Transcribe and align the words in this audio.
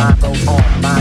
mind 0.00 0.20
goes 0.20 0.48
on, 0.48 0.80
my 0.80 0.99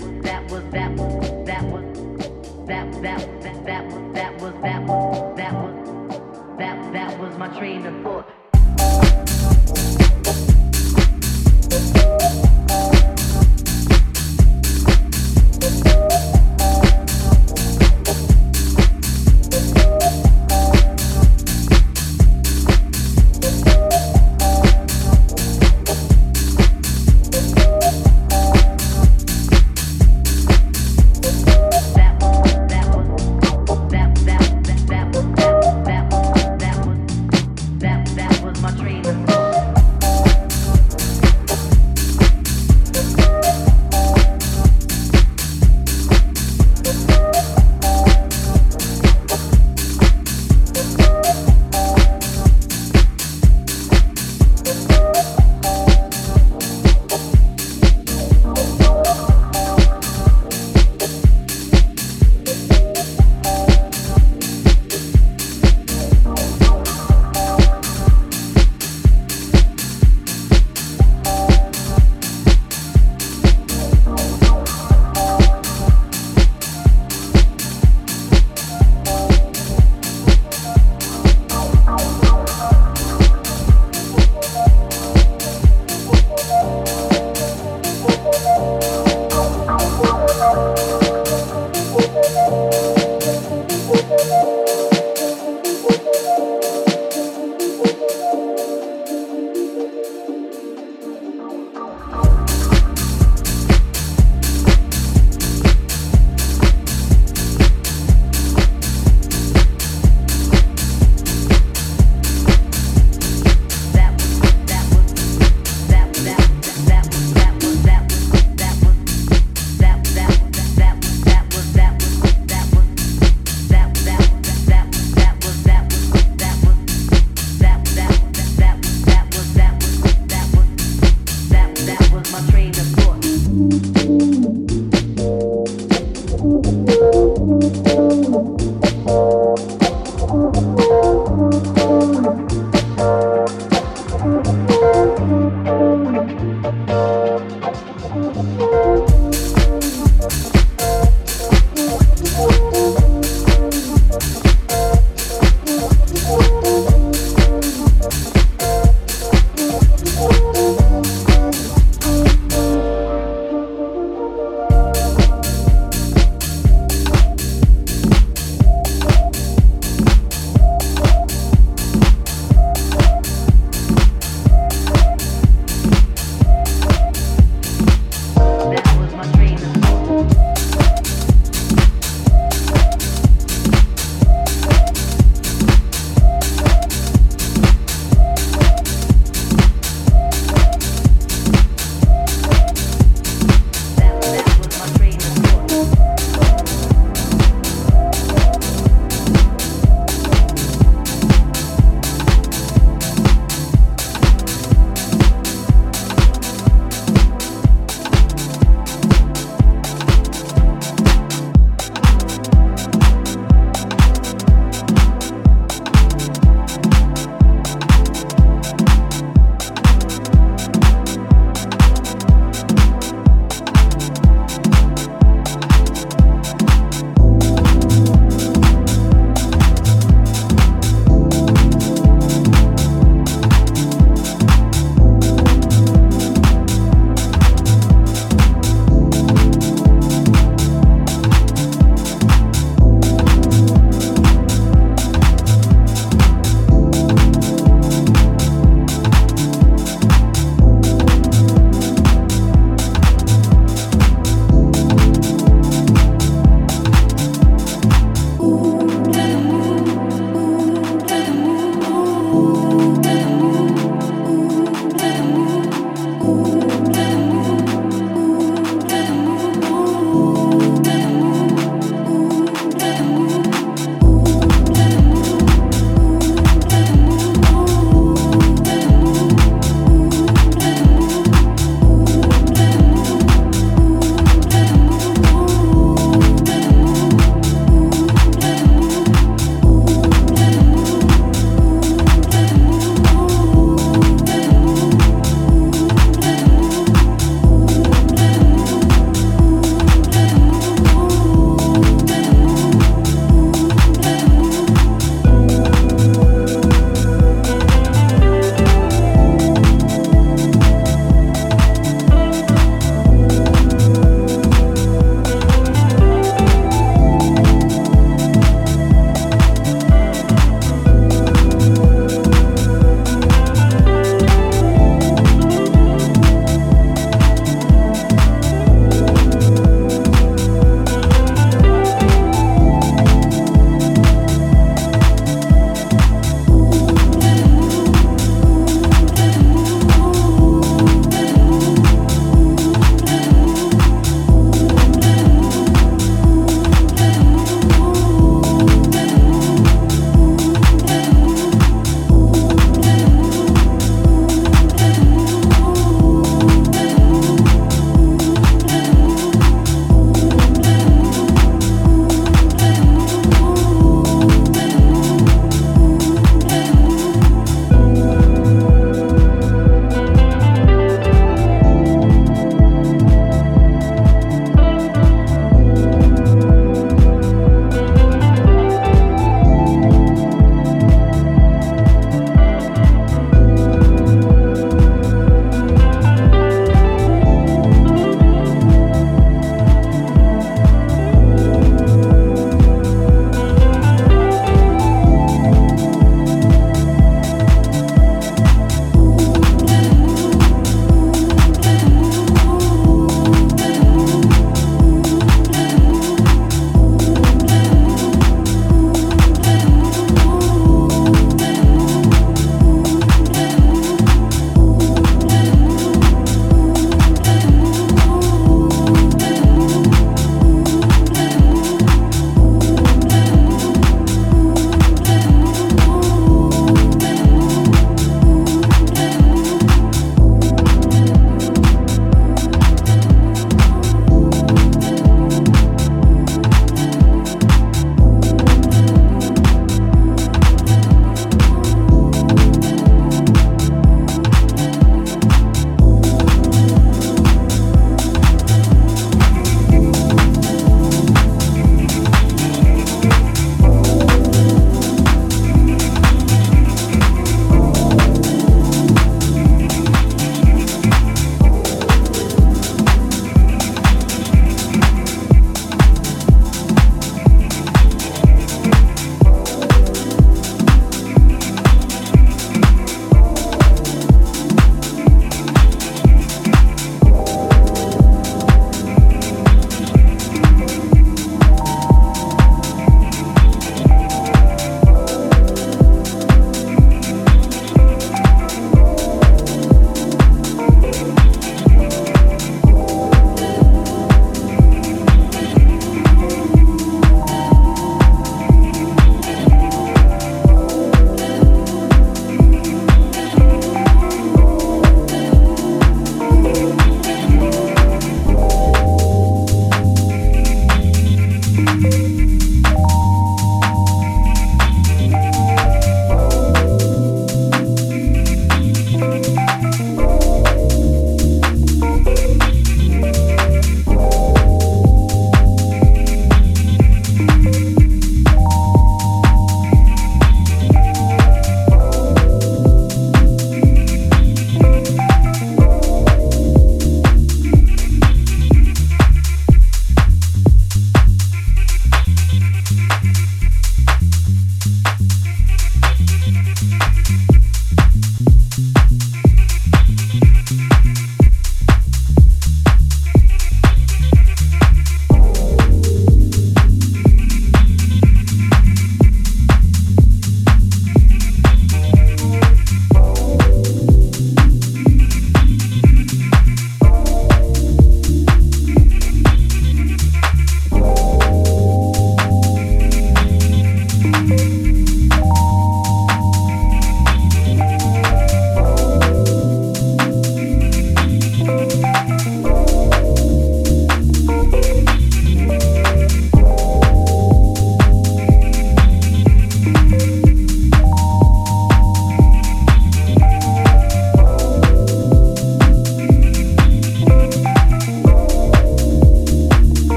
that. 0.00 0.23